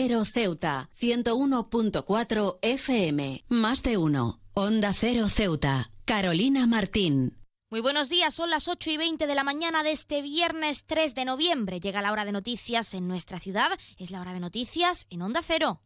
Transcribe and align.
Cero 0.00 0.24
Ceuta, 0.24 0.88
101.4 0.96 2.58
FM, 2.62 3.44
más 3.48 3.82
de 3.82 3.96
uno. 3.96 4.38
Onda 4.54 4.92
Cero 4.94 5.26
Ceuta, 5.28 5.90
Carolina 6.04 6.68
Martín. 6.68 7.36
Muy 7.68 7.80
buenos 7.80 8.08
días, 8.08 8.32
son 8.32 8.48
las 8.48 8.68
8 8.68 8.92
y 8.92 8.96
20 8.96 9.26
de 9.26 9.34
la 9.34 9.42
mañana 9.42 9.82
de 9.82 9.90
este 9.90 10.22
viernes 10.22 10.84
3 10.86 11.16
de 11.16 11.24
noviembre. 11.24 11.80
Llega 11.80 12.00
la 12.00 12.12
hora 12.12 12.24
de 12.24 12.30
noticias 12.30 12.94
en 12.94 13.08
nuestra 13.08 13.40
ciudad, 13.40 13.72
es 13.98 14.12
la 14.12 14.20
hora 14.20 14.32
de 14.32 14.38
noticias 14.38 15.08
en 15.10 15.20
Onda 15.20 15.40
Cero. 15.42 15.80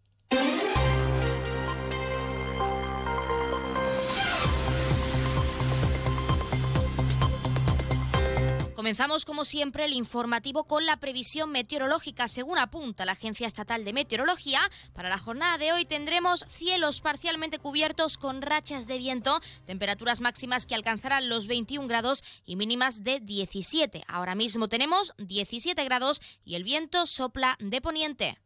Comenzamos 8.83 9.25
como 9.25 9.45
siempre 9.45 9.85
el 9.85 9.93
informativo 9.93 10.65
con 10.65 10.87
la 10.87 10.97
previsión 10.97 11.53
meteorológica. 11.53 12.27
Según 12.27 12.59
apunta 12.59 13.05
la 13.05 13.13
Agencia 13.13 13.47
Estatal 13.47 13.85
de 13.85 13.93
Meteorología, 13.93 14.59
para 14.93 15.09
la 15.09 15.19
jornada 15.19 15.57
de 15.57 15.73
hoy 15.73 15.85
tendremos 15.85 16.45
cielos 16.49 17.01
parcialmente 17.01 17.61
cubiertos 17.61 18.19
con 18.19 18.43
rachas 18.43 18.89
de 18.89 18.99
viento, 18.99 19.41
temperaturas 19.67 20.21
máximas 20.21 20.67
que 20.67 20.75
alcanzarán 20.75 21.29
los 21.29 21.47
21 21.47 21.87
grados 21.87 22.25
y 22.45 22.57
mínimas 22.57 23.05
de 23.05 23.21
17. 23.21 24.03
Ahora 24.09 24.35
mismo 24.35 24.67
tenemos 24.67 25.13
17 25.19 25.85
grados 25.85 26.21
y 26.45 26.57
el 26.57 26.65
viento 26.65 27.07
sopla 27.07 27.57
de 27.61 27.81
poniente. 27.81 28.39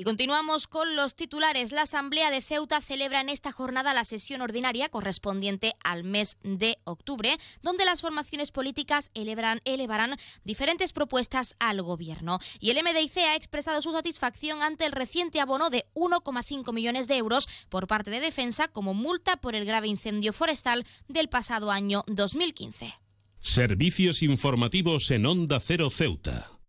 Y 0.00 0.02
continuamos 0.02 0.66
con 0.66 0.96
los 0.96 1.14
titulares. 1.14 1.72
La 1.72 1.82
Asamblea 1.82 2.30
de 2.30 2.40
Ceuta 2.40 2.80
celebra 2.80 3.20
en 3.20 3.28
esta 3.28 3.52
jornada 3.52 3.92
la 3.92 4.04
sesión 4.04 4.40
ordinaria 4.40 4.88
correspondiente 4.88 5.74
al 5.84 6.04
mes 6.04 6.38
de 6.42 6.78
octubre, 6.84 7.36
donde 7.60 7.84
las 7.84 8.00
formaciones 8.00 8.50
políticas 8.50 9.10
elevarán, 9.12 10.16
diferentes 10.42 10.94
propuestas 10.94 11.54
al 11.58 11.82
Gobierno. 11.82 12.38
Y 12.60 12.70
el 12.70 12.82
MDIC 12.82 13.18
ha 13.18 13.34
expresado 13.34 13.82
su 13.82 13.92
satisfacción 13.92 14.62
ante 14.62 14.86
el 14.86 14.92
reciente 14.92 15.38
abono 15.38 15.68
de 15.68 15.84
1,5 15.92 16.72
millones 16.72 17.06
de 17.06 17.18
euros 17.18 17.46
por 17.68 17.86
parte 17.86 18.10
de 18.10 18.20
Defensa 18.20 18.68
como 18.68 18.94
multa 18.94 19.36
por 19.36 19.54
el 19.54 19.66
grave 19.66 19.88
incendio 19.88 20.32
forestal 20.32 20.86
del 21.08 21.28
pasado 21.28 21.70
año 21.70 22.04
2015. 22.06 22.94
Servicios 23.38 24.22
informativos 24.22 25.10
en 25.10 25.26
Onda 25.26 25.60
Cero 25.60 25.90
Ceuta. 25.90 26.59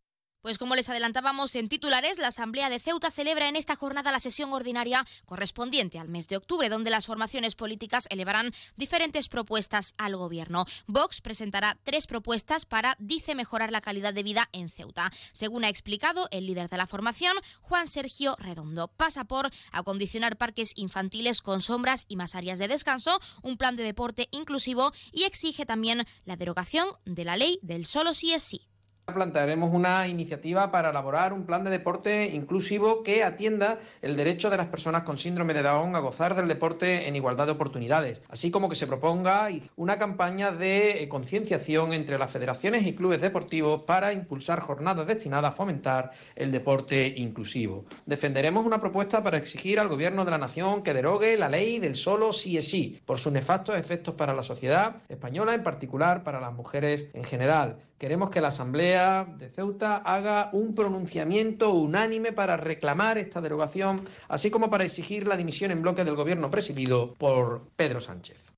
Pues 0.42 0.58
como 0.58 0.76
les 0.76 0.90
adelantábamos 0.90 1.56
en 1.56 1.70
titulares, 1.70 2.18
la 2.18 2.30
Asamblea 2.30 2.72
de 2.72 2.80
Ceuta 2.80 3.12
celebra 3.12 3.48
en 3.48 3.56
esta 3.56 3.76
jornada 3.76 4.12
la 4.12 4.20
sesión 4.20 4.52
ordinaria 4.54 5.06
correspondiente 5.26 6.00
al 6.00 6.10
mes 6.10 6.28
de 6.28 6.38
octubre, 6.38 6.68
donde 6.68 6.90
las 6.90 7.06
formaciones 7.06 7.54
políticas 7.54 8.08
elevarán 8.10 8.52
diferentes 8.76 9.30
propuestas 9.30 9.94
al 10.00 10.16
Gobierno. 10.16 10.66
Vox 10.88 11.22
presentará 11.22 11.78
tres 11.84 12.08
propuestas 12.08 12.66
para, 12.66 12.96
dice, 12.98 13.36
mejorar 13.36 13.72
la 13.72 13.82
calidad 13.82 14.16
de 14.16 14.24
vida 14.24 14.50
en 14.52 14.70
Ceuta. 14.70 15.12
Según 15.32 15.64
ha 15.64 15.70
explicado 15.70 16.28
el 16.32 16.48
líder 16.48 16.70
de 16.70 16.78
la 16.78 16.88
formación, 16.88 17.38
Juan 17.62 17.88
Sergio 17.88 18.36
Redondo, 18.40 18.88
pasa 18.88 19.26
por 19.26 19.52
acondicionar 19.72 20.38
parques 20.38 20.72
infantiles 20.76 21.44
con 21.44 21.62
sombras 21.62 22.06
y 22.08 22.16
más 22.16 22.34
áreas 22.34 22.58
de 22.58 22.68
descanso, 22.68 23.20
un 23.44 23.58
plan 23.58 23.76
de 23.76 23.84
deporte 23.84 24.28
inclusivo 24.32 24.92
y 25.12 25.26
exige 25.26 25.68
también 25.68 26.08
la 26.26 26.36
derogación 26.36 26.88
de 27.06 27.26
la 27.26 27.38
ley 27.38 27.60
del 27.62 27.86
solo 27.86 28.16
sí 28.16 28.34
es 28.34 28.42
sí 28.42 28.71
plantearemos 29.06 29.74
una 29.74 30.08
iniciativa 30.08 30.72
para 30.72 30.90
elaborar 30.90 31.34
un 31.34 31.46
plan 31.46 31.64
de 31.64 31.70
deporte 31.70 32.30
inclusivo 32.34 33.04
que 33.04 33.24
atienda 33.24 33.80
el 34.02 34.16
derecho 34.16 34.50
de 34.50 34.58
las 34.58 34.68
personas 34.68 35.04
con 35.04 35.18
síndrome 35.18 35.54
de 35.54 35.64
Down 35.64 35.96
a 35.96 36.00
gozar 36.00 36.36
del 36.36 36.48
deporte 36.48 37.08
en 37.08 37.16
igualdad 37.16 37.48
de 37.48 37.54
oportunidades, 37.54 38.22
así 38.30 38.52
como 38.52 38.70
que 38.70 38.76
se 38.76 38.88
proponga 38.88 39.50
una 39.76 39.98
campaña 39.98 40.52
de 40.52 41.08
concienciación 41.10 41.94
entre 41.94 42.18
las 42.18 42.32
federaciones 42.32 42.86
y 42.86 42.94
clubes 42.94 43.22
deportivos 43.22 43.84
para 43.84 44.14
impulsar 44.14 44.60
jornadas 44.60 45.08
destinadas 45.08 45.52
a 45.52 45.56
fomentar 45.56 46.12
el 46.36 46.52
deporte 46.52 47.14
inclusivo. 47.18 47.86
Defenderemos 48.06 48.66
una 48.66 48.80
propuesta 48.80 49.24
para 49.24 49.38
exigir 49.38 49.80
al 49.80 49.88
Gobierno 49.88 50.26
de 50.26 50.32
la 50.32 50.38
Nación 50.38 50.84
que 50.84 50.94
derogue 50.94 51.38
la 51.38 51.50
ley 51.50 51.80
del 51.80 51.96
solo 51.96 52.32
sí 52.32 52.58
es 52.58 52.70
sí, 52.70 53.00
por 53.06 53.20
sus 53.20 53.34
nefastos 53.34 53.76
efectos 53.76 54.16
para 54.16 54.34
la 54.34 54.44
sociedad 54.44 54.98
española, 55.10 55.54
en 55.54 55.64
particular 55.64 56.24
para 56.24 56.40
las 56.40 56.54
mujeres 56.54 57.10
en 57.14 57.24
general. 57.24 57.78
Queremos 57.98 58.32
que 58.32 58.42
la 58.42 58.48
Asamblea 58.48 58.91
de 58.92 59.50
Ceuta 59.50 59.98
haga 59.98 60.50
un 60.52 60.76
pronunciamiento 60.76 61.72
unánime 61.72 62.34
para 62.34 62.58
reclamar 62.58 63.18
esta 63.18 63.40
derogación, 63.40 64.02
así 64.28 64.52
como 64.52 64.70
para 64.70 64.84
exigir 64.84 65.28
la 65.28 65.38
dimisión 65.38 65.72
en 65.72 65.82
bloque 65.82 66.04
del 66.04 66.16
gobierno 66.16 66.52
presidido 66.52 67.14
por 67.14 67.70
Pedro 67.78 68.02
Sánchez. 68.02 68.52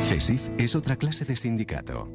CESIF 0.00 0.48
es 0.56 0.74
otra 0.74 0.96
clase 0.96 1.26
de 1.26 1.36
sindicato. 1.36 2.08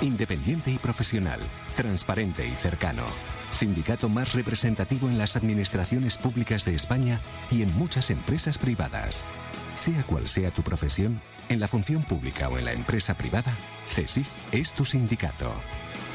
Independiente 0.00 0.70
y 0.70 0.78
profesional, 0.78 1.40
transparente 1.74 2.46
y 2.46 2.52
cercano. 2.52 3.02
Sindicato 3.50 4.08
más 4.08 4.34
representativo 4.34 5.08
en 5.08 5.18
las 5.18 5.36
administraciones 5.36 6.16
públicas 6.16 6.64
de 6.64 6.74
España 6.74 7.20
y 7.50 7.62
en 7.62 7.76
muchas 7.76 8.10
empresas 8.10 8.56
privadas. 8.56 9.26
Sea 9.74 10.02
cual 10.04 10.26
sea 10.26 10.50
tu 10.50 10.62
profesión, 10.62 11.20
en 11.50 11.60
la 11.60 11.68
función 11.68 12.02
pública 12.02 12.48
o 12.48 12.56
en 12.56 12.64
la 12.64 12.72
empresa 12.72 13.14
privada, 13.14 13.52
CESIF 13.88 14.28
es 14.52 14.72
tu 14.72 14.86
sindicato. 14.86 15.52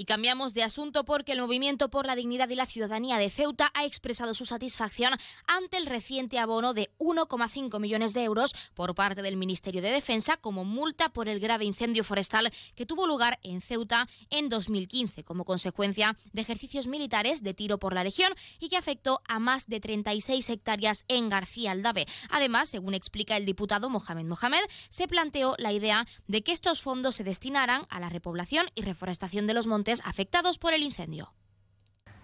Y 0.00 0.04
cambiamos 0.04 0.54
de 0.54 0.62
asunto 0.62 1.04
porque 1.04 1.32
el 1.32 1.40
Movimiento 1.40 1.90
por 1.90 2.06
la 2.06 2.14
Dignidad 2.14 2.48
y 2.50 2.54
la 2.54 2.66
Ciudadanía 2.66 3.18
de 3.18 3.30
Ceuta 3.30 3.72
ha 3.74 3.84
expresado 3.84 4.32
su 4.32 4.46
satisfacción 4.46 5.14
ante 5.48 5.76
el 5.76 5.86
reciente 5.86 6.38
abono 6.38 6.72
de 6.72 6.88
1,5 6.98 7.80
millones 7.80 8.14
de 8.14 8.22
euros 8.22 8.52
por 8.74 8.94
parte 8.94 9.22
del 9.22 9.36
Ministerio 9.36 9.82
de 9.82 9.90
Defensa 9.90 10.36
como 10.36 10.64
multa 10.64 11.08
por 11.08 11.28
el 11.28 11.40
grave 11.40 11.64
incendio 11.64 12.04
forestal 12.04 12.52
que 12.76 12.86
tuvo 12.86 13.08
lugar 13.08 13.40
en 13.42 13.60
Ceuta 13.60 14.06
en 14.30 14.48
2015 14.48 15.24
como 15.24 15.44
consecuencia 15.44 16.16
de 16.32 16.42
ejercicios 16.42 16.86
militares 16.86 17.42
de 17.42 17.52
tiro 17.52 17.80
por 17.80 17.92
la 17.92 18.04
Legión 18.04 18.32
y 18.60 18.68
que 18.68 18.76
afectó 18.76 19.20
a 19.26 19.40
más 19.40 19.66
de 19.66 19.80
36 19.80 20.48
hectáreas 20.48 21.06
en 21.08 21.28
García 21.28 21.72
Aldave. 21.72 22.06
Además, 22.30 22.68
según 22.68 22.94
explica 22.94 23.36
el 23.36 23.46
diputado 23.46 23.90
Mohamed 23.90 24.26
Mohamed, 24.26 24.62
se 24.90 25.08
planteó 25.08 25.56
la 25.58 25.72
idea 25.72 26.06
de 26.28 26.44
que 26.44 26.52
estos 26.52 26.82
fondos 26.82 27.16
se 27.16 27.24
destinaran 27.24 27.82
a 27.90 27.98
la 27.98 28.10
repoblación 28.10 28.64
y 28.76 28.82
reforestación 28.82 29.48
de 29.48 29.54
los 29.54 29.66
montes 29.66 29.87
afectados 30.04 30.58
por 30.58 30.74
el 30.74 30.82
incendio. 30.82 31.32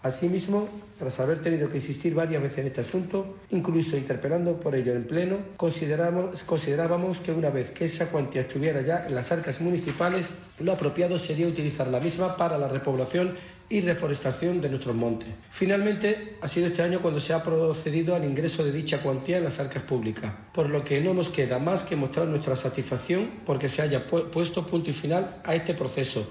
Asimismo, 0.04 0.68
tras 0.98 1.18
haber 1.18 1.40
tenido 1.40 1.70
que 1.70 1.78
insistir 1.78 2.12
varias 2.12 2.42
veces 2.42 2.58
en 2.58 2.66
este 2.66 2.82
asunto, 2.82 3.38
incluso 3.50 3.96
interpelando 3.96 4.60
por 4.60 4.74
ello 4.74 4.92
en 4.92 5.06
pleno, 5.06 5.38
considerábamos 5.56 7.20
que 7.20 7.32
una 7.32 7.48
vez 7.48 7.70
que 7.70 7.86
esa 7.86 8.10
cuantía 8.10 8.42
estuviera 8.42 8.82
ya 8.82 9.06
en 9.06 9.14
las 9.14 9.32
arcas 9.32 9.62
municipales, 9.62 10.28
lo 10.60 10.72
apropiado 10.72 11.18
sería 11.18 11.48
utilizar 11.48 11.88
la 11.88 12.00
misma 12.00 12.36
para 12.36 12.58
la 12.58 12.68
repoblación 12.68 13.34
y 13.70 13.80
reforestación 13.80 14.60
de 14.60 14.68
nuestros 14.68 14.94
montes. 14.94 15.28
Finalmente, 15.48 16.36
ha 16.42 16.48
sido 16.48 16.66
este 16.66 16.82
año 16.82 17.00
cuando 17.00 17.18
se 17.18 17.32
ha 17.32 17.42
procedido 17.42 18.14
al 18.14 18.26
ingreso 18.26 18.62
de 18.62 18.72
dicha 18.72 18.98
cuantía 18.98 19.38
en 19.38 19.44
las 19.44 19.58
arcas 19.58 19.84
públicas, 19.84 20.30
por 20.52 20.68
lo 20.68 20.84
que 20.84 21.00
no 21.00 21.14
nos 21.14 21.30
queda 21.30 21.58
más 21.58 21.82
que 21.82 21.96
mostrar 21.96 22.26
nuestra 22.26 22.56
satisfacción 22.56 23.30
porque 23.46 23.70
se 23.70 23.80
haya 23.80 24.04
puesto 24.06 24.66
punto 24.66 24.90
y 24.90 24.92
final 24.92 25.40
a 25.44 25.54
este 25.54 25.72
proceso 25.72 26.28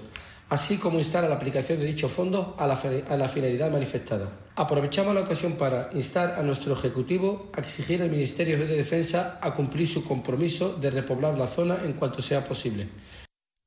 así 0.54 0.78
como 0.78 0.98
instar 0.98 1.24
a 1.24 1.28
la 1.28 1.34
aplicación 1.34 1.80
de 1.80 1.86
dichos 1.86 2.12
fondos 2.12 2.54
a 2.58 2.66
la, 2.68 2.80
a 3.08 3.16
la 3.16 3.28
finalidad 3.28 3.72
manifestada. 3.72 4.28
Aprovechamos 4.54 5.12
la 5.12 5.22
ocasión 5.22 5.54
para 5.54 5.90
instar 5.94 6.36
a 6.38 6.42
nuestro 6.42 6.74
Ejecutivo 6.74 7.50
a 7.56 7.60
exigir 7.60 8.00
al 8.00 8.10
Ministerio 8.10 8.56
de 8.56 8.66
Defensa 8.66 9.38
a 9.42 9.52
cumplir 9.52 9.88
su 9.88 10.04
compromiso 10.04 10.76
de 10.80 10.90
repoblar 10.90 11.36
la 11.36 11.48
zona 11.48 11.78
en 11.84 11.94
cuanto 11.94 12.22
sea 12.22 12.44
posible. 12.44 12.86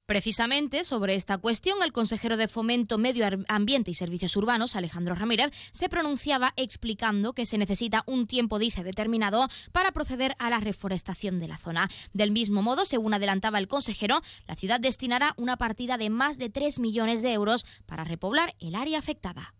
Precisamente 0.07 0.85
sobre 0.85 1.16
esta 1.16 1.38
cuestión, 1.38 1.84
el 1.84 1.91
consejero 1.91 2.38
de 2.38 2.47
Fomento, 2.47 2.97
Medio 2.97 3.28
Ambiente 3.50 3.91
y 3.91 3.94
Servicios 3.94 4.38
Urbanos, 4.38 4.78
Alejandro 4.78 5.16
Ramírez, 5.16 5.51
se 5.73 5.90
pronunciaba 5.90 6.53
explicando 6.56 7.34
que 7.34 7.45
se 7.45 7.57
necesita 7.57 8.03
un 8.07 8.25
tiempo, 8.25 8.57
dice, 8.57 8.85
determinado 8.85 9.50
para 9.73 9.91
proceder 9.91 10.34
a 10.40 10.50
la 10.50 10.62
reforestación 10.62 11.40
de 11.40 11.50
la 11.50 11.57
zona. 11.57 11.90
Del 12.13 12.31
mismo 12.31 12.62
modo, 12.62 12.86
según 12.86 13.15
adelantaba 13.15 13.59
el 13.59 13.68
consejero, 13.68 14.21
la 14.48 14.56
ciudad 14.56 14.80
destinará 14.80 15.33
una 15.36 15.57
partida 15.57 15.98
de 15.98 16.10
más 16.10 16.38
de 16.38 16.50
3 16.50 16.80
millones 16.80 17.21
de 17.21 17.33
euros 17.33 17.65
para 17.86 18.06
repoblar 18.06 18.56
el 18.60 18.75
área 18.75 19.00
afectada. 19.00 19.56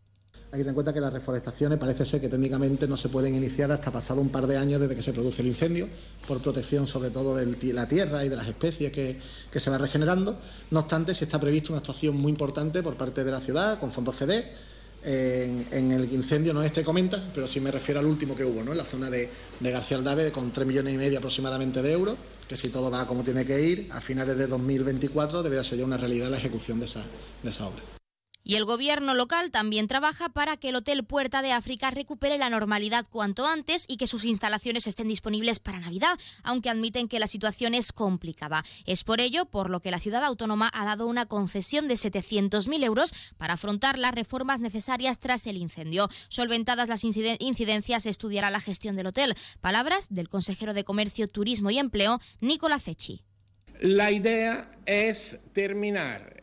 Hay 0.50 0.60
que 0.60 0.64
tener 0.64 0.70
en 0.70 0.76
cuenta 0.76 0.94
que 0.94 1.02
las 1.02 1.12
reforestaciones 1.12 1.78
parece 1.78 2.06
ser 2.06 2.22
que 2.22 2.30
técnicamente 2.30 2.88
no 2.88 2.96
se 2.96 3.10
pueden 3.10 3.36
iniciar 3.36 3.70
hasta 3.70 3.92
pasado 3.92 4.22
un 4.22 4.30
par 4.30 4.48
de 4.48 4.56
años 4.56 4.80
desde 4.80 4.96
que 4.96 5.04
se 5.04 5.12
produce 5.12 5.42
el 5.42 5.50
incendio, 5.50 5.90
por 6.26 6.42
protección 6.42 6.88
sobre 6.88 7.10
todo 7.10 7.36
de 7.36 7.74
la 7.74 7.86
tierra 7.86 8.24
y 8.24 8.30
de 8.30 8.38
las 8.38 8.48
especies 8.48 8.94
que, 8.94 9.20
se 9.60 9.70
va 9.70 9.78
regenerando. 9.78 10.38
No 10.72 10.80
obstante, 10.80 11.14
sí 11.14 11.26
está 11.26 11.38
prevista 11.38 11.74
una 11.74 11.80
actuación 11.80 12.16
muy 12.16 12.32
importante 12.32 12.82
por 12.82 12.96
parte 12.96 13.26
de 13.26 13.32
la 13.32 13.42
ciudad 13.42 13.78
con 13.78 13.92
fondos 13.92 14.16
FEDER. 14.16 14.78
En, 15.04 15.92
el 15.92 16.14
incendio 16.14 16.54
no 16.54 16.64
este 16.64 16.82
comenta, 16.82 17.22
pero 17.34 17.46
sí 17.46 17.60
me 17.60 17.70
refiero 17.70 18.00
al 18.00 18.06
último 18.06 18.34
que 18.34 18.46
hubo, 18.46 18.64
¿no? 18.64 18.72
en 18.72 18.78
la 18.78 18.86
zona 18.86 19.10
de, 19.10 19.30
García 19.60 19.98
Aldave, 19.98 20.32
con 20.32 20.54
3 20.54 20.66
millones 20.66 20.94
y 20.94 20.98
medio 20.98 21.18
aproximadamente 21.18 21.82
de 21.82 21.92
euros, 21.92 22.16
que 22.48 22.56
si 22.56 22.70
todo 22.70 22.90
va 22.90 23.06
como 23.06 23.22
tiene 23.22 23.44
que 23.44 23.62
ir, 23.62 23.90
a 23.92 24.00
finales 24.00 24.38
de 24.38 24.48
2024 24.48 25.44
debería 25.44 25.64
ser 25.64 25.80
ya 25.80 25.84
una 25.84 25.98
realidad 25.98 26.30
la 26.30 26.38
ejecución 26.38 26.80
de 26.80 26.86
esa, 26.86 27.04
de 27.44 27.50
esa 27.50 27.68
obra. 27.68 27.97
Y 28.50 28.56
el 28.56 28.64
gobierno 28.64 29.14
local 29.14 29.52
también 29.52 29.90
trabaja 29.90 30.30
para 30.30 30.56
que 30.56 30.70
el 30.70 30.78
Hotel 30.78 31.04
Puerta 31.04 31.42
de 31.42 31.52
África 31.52 31.92
recupere 31.92 32.38
la 32.38 32.50
normalidad 32.50 33.06
cuanto 33.10 33.46
antes 33.46 33.84
y 33.90 33.98
que 33.98 34.08
sus 34.08 34.24
instalaciones 34.24 34.88
estén 34.88 35.10
disponibles 35.10 35.60
para 35.60 35.82
Navidad, 35.82 36.18
aunque 36.44 36.70
admiten 36.70 37.10
que 37.10 37.20
la 37.20 37.28
situación 37.28 37.74
es 37.74 37.92
complicada. 37.92 38.64
Es 38.86 39.04
por 39.04 39.20
ello 39.20 39.48
por 39.48 39.70
lo 39.70 39.82
que 39.82 39.92
la 39.92 40.00
ciudad 40.00 40.24
autónoma 40.24 40.72
ha 40.74 40.86
dado 40.86 41.08
una 41.08 41.26
concesión 41.26 41.90
de 41.90 41.96
700.000 41.96 42.86
euros 42.86 43.14
para 43.36 43.56
afrontar 43.56 44.00
las 44.00 44.16
reformas 44.16 44.62
necesarias 44.62 45.20
tras 45.20 45.46
el 45.46 45.58
incendio. 45.58 46.08
Solventadas 46.30 46.88
las 46.88 47.04
incidencias, 47.04 48.06
estudiará 48.06 48.50
la 48.50 48.62
gestión 48.62 48.96
del 48.96 49.08
hotel. 49.08 49.36
Palabras 49.60 50.08
del 50.10 50.30
consejero 50.30 50.74
de 50.74 50.86
Comercio, 50.86 51.28
Turismo 51.28 51.70
y 51.70 51.80
Empleo, 51.80 52.22
Nicolás 52.40 52.86
Cecchi. 52.86 53.27
La 53.82 54.12
idea 54.12 54.72
es 54.86 55.40
terminar 55.54 56.38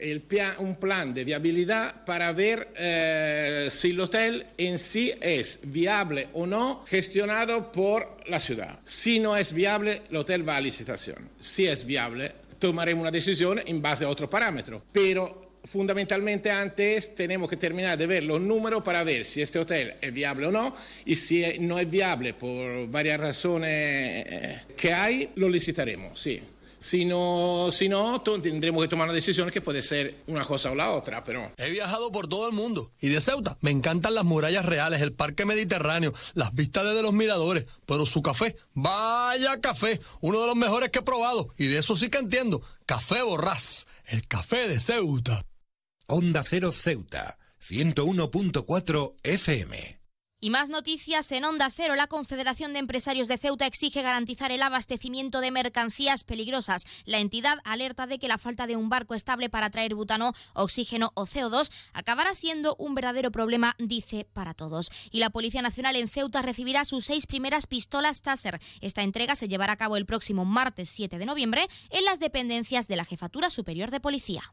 un 0.59 0.77
plan 0.77 1.15
de 1.15 1.25
viabilidad 1.25 2.05
para 2.05 2.33
ver 2.33 2.69
eh, 2.77 3.69
si 3.71 3.91
el 3.91 4.01
hotel 4.01 4.47
en 4.59 4.79
sí 4.79 5.13
es 5.21 5.61
viable 5.65 6.29
o 6.35 6.47
no 6.47 6.85
gestionado 6.87 7.73
por 7.73 8.19
la 8.27 8.39
ciudad. 8.39 8.79
Si 8.85 9.19
no 9.19 9.37
es 9.37 9.53
viable, 9.53 10.03
el 10.11 10.17
hotel 10.17 10.47
va 10.47 10.57
a 10.57 10.61
licitación. 10.61 11.31
Si 11.41 11.67
es 11.67 11.87
viable, 11.87 12.33
tomaremos 12.59 13.03
una 13.03 13.11
decisión 13.11 13.61
en 13.65 13.81
base 13.81 14.05
a 14.05 14.09
otro 14.09 14.29
parámetro. 14.29 14.83
Pero 14.93 15.45
fundamentalmente 15.65 16.51
antes 16.51 17.15
tenemos 17.15 17.49
que 17.49 17.57
terminar 17.57 17.97
de 17.97 18.07
ver 18.07 18.25
los 18.25 18.41
números 18.41 18.83
para 18.83 19.03
ver 19.05 19.25
si 19.25 19.41
este 19.41 19.59
hotel 19.59 19.95
es 20.01 20.13
viable 20.13 20.47
o 20.47 20.51
no 20.51 20.75
y 21.07 21.17
si 21.17 21.59
no 21.61 21.79
es 21.79 21.91
viable 21.91 22.35
por 22.35 22.87
varias 22.89 23.19
razones 23.19 23.71
eh, 23.71 24.61
que 24.77 24.93
hay, 24.93 25.31
lo 25.37 25.49
licitaremos, 25.49 26.21
sí. 26.21 26.43
Si 26.85 27.07
no, 27.07 27.71
si 27.73 27.89
no, 27.89 28.21
tendremos 28.21 28.83
que 28.83 28.89
tomar 28.89 29.07
una 29.07 29.15
decisión 29.15 29.51
que 29.51 29.63
puede 29.63 29.81
ser 29.81 30.17
una 30.27 30.45
cosa 30.45 30.71
o 30.71 30.75
la 30.75 30.91
otra, 30.91 31.25
pero... 31.25 31.51
He 31.57 31.71
viajado 31.71 32.13
por 32.13 32.29
todo 32.29 32.47
el 32.47 32.53
mundo 32.53 32.93
y 33.01 33.09
de 33.09 33.23
Ceuta 33.23 33.57
me 33.63 33.71
encantan 33.71 34.15
las 34.15 34.25
murallas 34.27 34.67
reales, 34.67 35.01
el 35.01 35.15
parque 35.15 35.47
mediterráneo, 35.47 36.13
las 36.35 36.53
vistas 36.53 36.85
desde 36.85 37.01
los 37.01 37.15
miradores, 37.15 37.65
pero 37.87 38.05
su 38.05 38.21
café, 38.21 38.55
vaya 38.75 39.63
café, 39.63 39.99
uno 40.21 40.43
de 40.43 40.47
los 40.47 40.57
mejores 40.57 40.91
que 40.91 40.99
he 40.99 41.03
probado 41.03 41.49
y 41.57 41.69
de 41.69 41.79
eso 41.79 41.97
sí 41.97 42.11
que 42.11 42.19
entiendo, 42.19 42.61
Café 42.85 43.23
Borrás, 43.23 43.87
el 44.05 44.29
café 44.29 44.69
de 44.69 44.79
Ceuta. 44.79 45.47
Onda 46.07 46.45
Cero 46.45 46.71
Ceuta, 46.71 47.39
101.4 47.63 49.15
FM. 49.23 50.04
Y 50.45 50.51
más 50.51 50.69
noticias 50.69 51.33
en 51.33 51.47
Onda 51.47 51.71
Cero. 51.71 51.97
La 51.97 52.07
Confederación 52.07 52.75
de 52.75 52.79
Empresarios 52.79 53.29
de 53.29 53.39
Ceuta 53.39 53.65
exige 53.65 54.03
garantizar 54.03 54.53
el 54.53 54.61
abastecimiento 54.61 55.41
de 55.41 55.51
mercancías 55.51 56.23
peligrosas. 56.23 56.85
La 57.07 57.21
entidad 57.21 57.61
alerta 57.65 58.07
de 58.07 58.19
que 58.19 58.29
la 58.29 58.37
falta 58.37 58.67
de 58.67 58.77
un 58.77 58.91
barco 58.91 59.15
estable 59.15 59.49
para 59.49 59.71
traer 59.71 59.95
butano, 59.95 60.35
oxígeno 60.53 61.13
o 61.15 61.25
CO2 61.25 61.73
acabará 61.95 62.35
siendo 62.35 62.77
un 62.79 62.95
verdadero 62.95 63.31
problema, 63.31 63.75
dice, 63.79 64.27
para 64.35 64.53
todos. 64.53 64.91
Y 65.11 65.21
la 65.21 65.31
Policía 65.31 65.63
Nacional 65.63 65.97
en 65.97 66.09
Ceuta 66.09 66.43
recibirá 66.43 66.85
sus 66.85 67.07
seis 67.07 67.27
primeras 67.27 67.67
pistolas 67.67 68.21
Taser. 68.21 68.61
Esta 68.83 69.01
entrega 69.01 69.37
se 69.37 69.49
llevará 69.49 69.73
a 69.73 69.79
cabo 69.79 69.97
el 69.97 70.05
próximo 70.05 70.45
martes 70.45 70.91
7 70.91 71.17
de 71.17 71.25
noviembre 71.25 71.67
en 71.89 72.05
las 72.05 72.21
dependencias 72.21 72.87
de 72.87 72.97
la 72.97 73.07
Jefatura 73.07 73.49
Superior 73.49 73.91
de 73.91 74.01
Policía. 74.01 74.53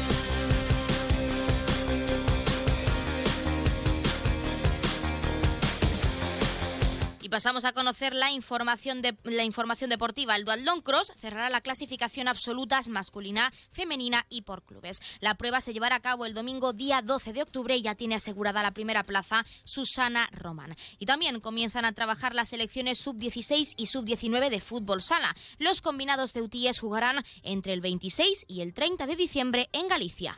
pasamos 7.31 7.63
a 7.63 7.71
conocer 7.71 8.13
la 8.13 8.29
información, 8.29 9.01
de, 9.01 9.17
la 9.23 9.45
información 9.45 9.89
deportiva. 9.89 10.35
El 10.35 10.43
Dualdón 10.43 10.81
Cross 10.81 11.13
cerrará 11.19 11.49
la 11.49 11.61
clasificación 11.61 12.27
absolutas 12.27 12.89
masculina, 12.89 13.53
femenina 13.71 14.25
y 14.29 14.41
por 14.41 14.63
clubes. 14.63 15.01
La 15.21 15.35
prueba 15.35 15.61
se 15.61 15.71
llevará 15.71 15.95
a 15.95 16.01
cabo 16.01 16.25
el 16.25 16.33
domingo 16.33 16.73
día 16.73 17.01
12 17.01 17.31
de 17.31 17.41
octubre 17.41 17.77
y 17.77 17.83
ya 17.83 17.95
tiene 17.95 18.15
asegurada 18.15 18.61
la 18.61 18.71
primera 18.71 19.03
plaza 19.03 19.45
Susana 19.63 20.27
Román. 20.33 20.75
Y 20.99 21.05
también 21.05 21.39
comienzan 21.39 21.85
a 21.85 21.93
trabajar 21.93 22.35
las 22.35 22.49
selecciones 22.49 22.99
sub-16 22.99 23.75
y 23.77 23.85
sub-19 23.85 24.49
de 24.49 24.59
fútbol 24.59 25.01
sala. 25.01 25.33
Los 25.57 25.81
combinados 25.81 26.33
de 26.33 26.41
UTIES 26.41 26.81
jugarán 26.81 27.23
entre 27.43 27.71
el 27.71 27.79
26 27.79 28.43
y 28.49 28.59
el 28.59 28.73
30 28.73 29.07
de 29.07 29.15
diciembre 29.15 29.69
en 29.71 29.87
Galicia. 29.87 30.37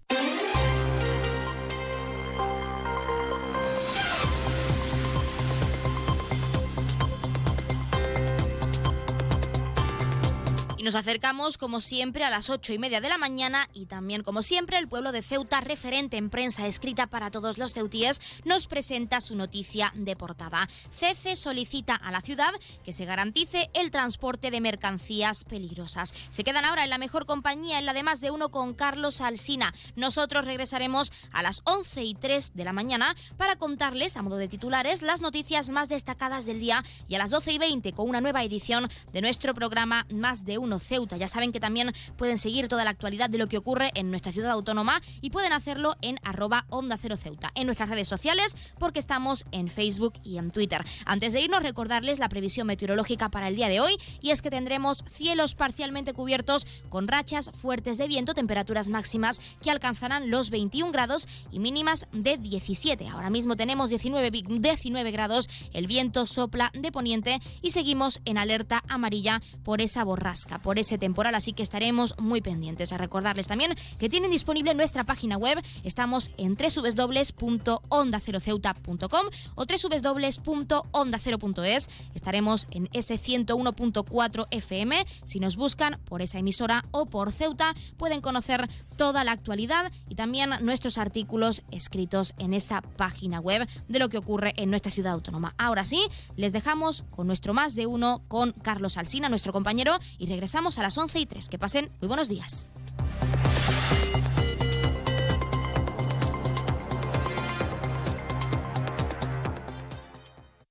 Nos 10.91 10.99
acercamos, 10.99 11.57
como 11.57 11.79
siempre, 11.79 12.25
a 12.25 12.29
las 12.29 12.49
ocho 12.49 12.73
y 12.73 12.77
media 12.77 12.99
de 12.99 13.07
la 13.07 13.17
mañana 13.17 13.69
y 13.73 13.85
también, 13.85 14.23
como 14.23 14.43
siempre, 14.43 14.77
el 14.77 14.89
pueblo 14.89 15.13
de 15.13 15.21
Ceuta, 15.21 15.61
referente 15.61 16.17
en 16.17 16.29
prensa 16.29 16.67
escrita 16.67 17.07
para 17.07 17.31
todos 17.31 17.57
los 17.57 17.73
ceutíes, 17.73 18.19
nos 18.43 18.67
presenta 18.67 19.21
su 19.21 19.37
noticia 19.37 19.93
de 19.95 20.17
portada. 20.17 20.67
CECE 20.91 21.37
solicita 21.37 21.95
a 21.95 22.11
la 22.11 22.19
ciudad 22.19 22.51
que 22.83 22.91
se 22.91 23.05
garantice 23.05 23.69
el 23.73 23.89
transporte 23.89 24.51
de 24.51 24.59
mercancías 24.59 25.45
peligrosas. 25.45 26.13
Se 26.29 26.43
quedan 26.43 26.65
ahora 26.65 26.83
en 26.83 26.89
la 26.89 26.97
mejor 26.97 27.25
compañía, 27.25 27.79
en 27.79 27.85
la 27.85 27.93
de 27.93 28.03
más 28.03 28.19
de 28.19 28.31
uno 28.31 28.49
con 28.49 28.73
Carlos 28.73 29.21
Alsina. 29.21 29.73
Nosotros 29.95 30.43
regresaremos 30.43 31.13
a 31.31 31.41
las 31.41 31.61
once 31.63 32.03
y 32.03 32.15
tres 32.15 32.51
de 32.53 32.65
la 32.65 32.73
mañana 32.73 33.15
para 33.37 33.55
contarles, 33.55 34.17
a 34.17 34.23
modo 34.23 34.35
de 34.35 34.49
titulares, 34.49 35.03
las 35.03 35.21
noticias 35.21 35.69
más 35.69 35.87
destacadas 35.87 36.45
del 36.45 36.59
día 36.59 36.83
y 37.07 37.15
a 37.15 37.17
las 37.17 37.31
doce 37.31 37.53
y 37.53 37.59
veinte 37.59 37.93
con 37.93 38.09
una 38.09 38.19
nueva 38.19 38.43
edición 38.43 38.89
de 39.13 39.21
nuestro 39.21 39.53
programa 39.53 40.05
Más 40.11 40.43
de 40.43 40.57
uno 40.57 40.80
Ceuta. 40.81 41.17
Ya 41.17 41.27
saben 41.27 41.51
que 41.51 41.59
también 41.59 41.93
pueden 42.17 42.37
seguir 42.37 42.67
toda 42.67 42.83
la 42.83 42.89
actualidad 42.89 43.29
de 43.29 43.37
lo 43.37 43.47
que 43.47 43.57
ocurre 43.57 43.91
en 43.95 44.09
nuestra 44.09 44.31
ciudad 44.31 44.51
autónoma 44.51 45.01
y 45.21 45.29
pueden 45.29 45.53
hacerlo 45.53 45.95
en 46.01 46.17
arroba 46.23 46.65
Onda 46.69 46.97
Cero 46.97 47.17
Ceuta, 47.17 47.51
en 47.55 47.67
nuestras 47.67 47.89
redes 47.89 48.07
sociales, 48.07 48.55
porque 48.77 48.99
estamos 48.99 49.45
en 49.51 49.69
Facebook 49.69 50.13
y 50.23 50.37
en 50.37 50.51
Twitter. 50.51 50.83
Antes 51.05 51.33
de 51.33 51.41
irnos, 51.41 51.63
recordarles 51.63 52.19
la 52.19 52.29
previsión 52.29 52.67
meteorológica 52.67 53.29
para 53.29 53.47
el 53.47 53.55
día 53.55 53.69
de 53.69 53.79
hoy 53.79 53.97
y 54.21 54.31
es 54.31 54.41
que 54.41 54.49
tendremos 54.49 55.03
cielos 55.09 55.55
parcialmente 55.55 56.13
cubiertos 56.13 56.65
con 56.89 57.07
rachas 57.07 57.51
fuertes 57.51 57.97
de 57.97 58.07
viento, 58.07 58.33
temperaturas 58.33 58.89
máximas 58.89 59.41
que 59.61 59.71
alcanzarán 59.71 60.29
los 60.29 60.49
21 60.49 60.91
grados 60.91 61.27
y 61.51 61.59
mínimas 61.59 62.07
de 62.11 62.37
17. 62.37 63.07
Ahora 63.07 63.29
mismo 63.29 63.55
tenemos 63.55 63.89
19, 63.89 64.31
19 64.31 65.11
grados, 65.11 65.49
el 65.73 65.87
viento 65.87 66.25
sopla 66.25 66.71
de 66.73 66.91
poniente 66.91 67.39
y 67.61 67.71
seguimos 67.71 68.21
en 68.25 68.37
alerta 68.37 68.83
amarilla 68.87 69.41
por 69.63 69.81
esa 69.81 70.03
borrasca 70.03 70.60
por 70.61 70.79
ese 70.79 70.97
temporal, 70.97 71.35
así 71.35 71.51
que 71.53 71.63
estaremos 71.63 72.15
muy 72.19 72.41
pendientes. 72.41 72.91
A 72.93 72.97
recordarles 72.97 73.47
también 73.47 73.75
que 73.99 74.09
tienen 74.09 74.31
disponible 74.31 74.73
nuestra 74.73 75.03
página 75.03 75.37
web, 75.37 75.61
estamos 75.83 76.31
en 76.37 76.55
www.ondaceroceuta.com 76.55 79.25
o 79.55 79.65
www.onda0.es. 79.65 81.89
Estaremos 82.13 82.67
en 82.71 82.89
ese 82.93 83.15
101.4 83.15 84.47
FM. 84.51 85.05
Si 85.23 85.39
nos 85.39 85.55
buscan 85.55 85.99
por 86.05 86.21
esa 86.21 86.39
emisora 86.39 86.85
o 86.91 87.05
por 87.05 87.31
Ceuta, 87.31 87.73
pueden 87.97 88.21
conocer 88.21 88.69
toda 88.97 89.23
la 89.23 89.31
actualidad 89.31 89.91
y 90.09 90.15
también 90.15 90.51
nuestros 90.61 90.97
artículos 90.97 91.63
escritos 91.71 92.33
en 92.37 92.53
esa 92.53 92.81
página 92.81 93.39
web 93.39 93.67
de 93.87 93.99
lo 93.99 94.09
que 94.09 94.17
ocurre 94.17 94.53
en 94.57 94.69
nuestra 94.69 94.91
ciudad 94.91 95.13
autónoma. 95.13 95.55
Ahora 95.57 95.83
sí, 95.83 96.07
les 96.35 96.53
dejamos 96.53 97.03
con 97.09 97.27
nuestro 97.27 97.53
más 97.53 97.75
de 97.75 97.85
uno 97.85 98.23
con 98.27 98.51
Carlos 98.51 98.97
Alsina, 98.97 99.29
nuestro 99.29 99.53
compañero, 99.53 99.97
y 100.17 100.27
regresamos 100.51 100.77
a 100.79 100.81
las 100.81 100.97
11 100.97 101.19
y 101.19 101.25
3. 101.25 101.47
Que 101.47 101.57
pasen 101.57 101.89
muy 102.01 102.09
buenos 102.09 102.27
días. 102.27 102.69